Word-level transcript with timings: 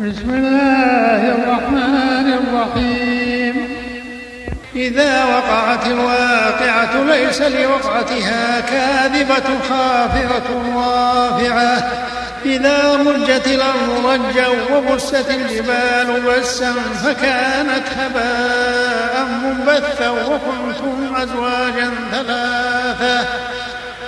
بسم 0.00 0.30
الله 0.34 1.22
الرحمن 1.34 2.32
الرحيم. 2.32 3.68
إذا 4.76 5.24
وقعت 5.24 5.86
الواقعة 5.86 7.04
ليس 7.04 7.42
لوقعتها 7.42 8.60
كاذبة 8.60 9.60
خافضة 9.68 10.48
رافعة. 10.76 11.92
إذا 12.44 12.96
رجت 13.06 13.46
الأرض 13.46 14.06
رجا 14.06 14.48
وبست 14.72 15.30
الجبال 15.30 16.22
بسا 16.26 16.72
فكانت 17.04 17.86
هباء 17.98 19.24
منبثا 19.44 20.10
وكنتم 20.10 21.16
أزواجا 21.16 21.90
ثلاثة. 22.12 23.43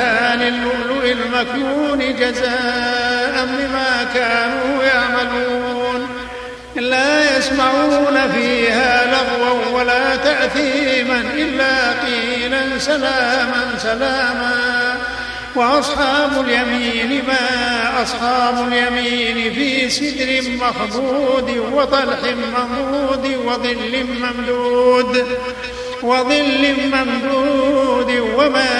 كأمثال 0.00 0.42
اللؤلؤ 0.42 1.04
المكنون 1.04 1.98
جزاء 2.16 3.46
بما 3.46 4.06
كانوا 4.14 4.84
يعملون. 4.84 6.08
لا 6.76 7.38
يسمعون 7.38 8.32
فيها 8.32 9.04
لغوا 9.12 9.78
ولا 9.78 10.16
تأثيما 10.16 11.22
إلا 11.34 11.92
قيلا 12.06 12.78
سلاما 12.78 13.64
سلاما. 13.78 14.54
وأصحاب 15.56 16.44
اليمين 16.44 17.22
ما 17.28 17.46
أصحاب 18.02 18.68
اليمين 18.68 19.54
في 19.54 19.90
سدر 19.90 20.50
مخضود 20.50 21.48
وطلح 21.72 22.20
ممدود 22.24 23.24
وظل 23.46 24.06
ممدود. 24.20 25.26
وظل 26.02 26.74
ممدود 26.92 28.10
وماء 28.36 28.79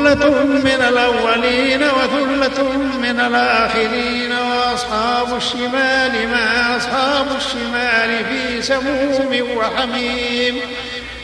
ثلة 0.15 0.43
من 0.43 0.81
الأولين 0.89 1.83
وثلة 1.83 2.63
من 3.01 3.19
الآخرين 3.19 4.31
وأصحاب 4.31 5.37
الشمال 5.37 6.27
ما 6.27 6.77
أصحاب 6.77 7.27
الشمال 7.37 8.25
في 8.25 8.61
سموم 8.61 9.57
وحميم 9.57 10.55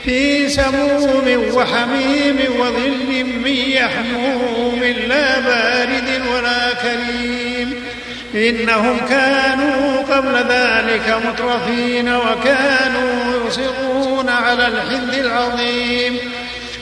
في 0.04 0.50
سموم 0.50 1.54
وحميم 1.54 2.38
وظل 2.60 3.24
من 3.44 3.58
يحموم 3.68 4.84
لا 5.08 5.40
بارد 5.40 6.22
ولا 6.34 6.74
كريم 6.74 7.84
إنهم 8.36 8.98
كانوا 9.10 10.02
قبل 10.02 10.36
ذلك 10.36 11.18
مترفين 11.26 12.10
وكانوا 12.16 13.48
يصرون 13.48 14.30
على 14.30 14.68
الحد 14.68 15.14
العظيم 15.14 16.20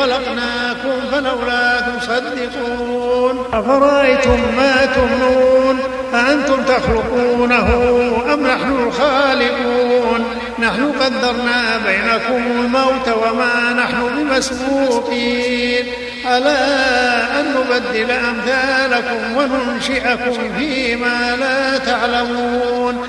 خلقناكم 0.00 1.00
فلولا 1.12 1.80
تصدقون 1.80 3.44
أفرأيتم 3.52 4.38
ما 4.56 4.86
تمنون؟ 4.94 5.78
أأنتم 6.14 6.62
تخلقونه 6.62 7.68
أم 8.34 8.46
نحن 8.46 8.86
الخالقون؟ 8.86 10.24
نحن 10.58 10.92
قدرنا 11.00 11.78
بينكم 11.86 12.42
الموت 12.60 13.08
وما 13.08 13.72
نحن 13.72 14.08
بمسبوقين. 14.16 15.86
ألا 16.26 17.40
أن 17.40 17.54
نبدل 17.54 18.10
أمثالكم 18.10 19.36
وننشئكم 19.36 20.54
فيما 20.58 21.36
لا 21.40 21.78
تعلمون؟ 21.78 23.08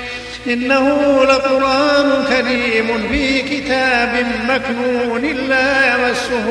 إنه 0.47 1.23
لقرآن 1.23 2.25
كريم 2.29 3.07
في 3.11 3.41
كتاب 3.41 4.25
مكنون 4.49 5.21
لا 5.21 5.95
يمسه 5.95 6.45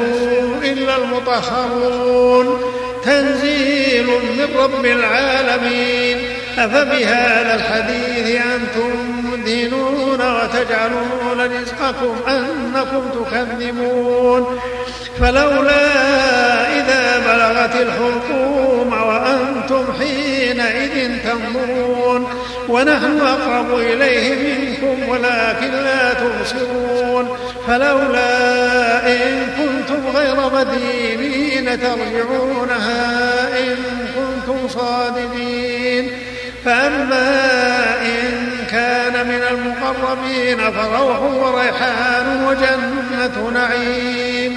إلا 0.63 0.97
المطهرون. 0.97 2.61
تنزيل 3.05 4.07
من 4.07 4.49
رب 4.57 4.85
العالمين. 4.85 6.19
أفبهذا 6.59 7.55
الحديث 7.55 8.41
أنتم 8.41 8.91
مدهنون 9.33 10.21
وتجعلون 10.21 11.61
رزقكم 11.61 12.17
أنكم 12.29 13.03
تكذبون. 13.11 14.61
فلولا 15.21 15.87
إذا 16.81 17.19
بلغت 17.19 17.77
الحلقوم 17.77 18.93
وأنتم 18.93 19.85
حينئذ 19.99 21.19
تنظرون 21.25 22.29
ونحن 22.71 23.21
أقرب 23.21 23.79
إليه 23.79 24.35
منكم 24.35 25.09
ولكن 25.09 25.71
لا 25.71 26.13
تبصرون. 26.13 27.39
فلولا 27.67 29.07
إن 29.07 29.47
كنتم 29.59 30.17
غير 30.17 30.37
مدينين 30.55 31.81
ترجعونها 31.81 33.49
إن 33.59 33.77
كنتم 34.17 34.69
صادقين. 34.69 36.11
فأما 36.65 37.29
إن 38.03 38.51
كان 38.71 39.27
من 39.27 39.43
المقربين 39.51 40.59
فروح 40.71 41.21
وريحان 41.23 42.45
وجنة 42.47 43.51
نعيم. 43.55 44.57